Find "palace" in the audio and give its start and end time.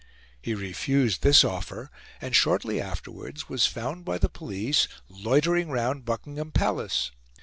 6.51-7.11